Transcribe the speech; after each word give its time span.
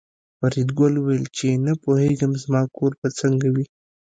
فریدګل 0.39 0.93
وویل 0.97 1.25
چې 1.37 1.47
نه 1.65 1.73
پوهېږم 1.83 2.31
زما 2.43 2.61
کور 2.75 2.91
به 2.99 3.07
څنګه 3.19 3.47
وي 3.55 3.65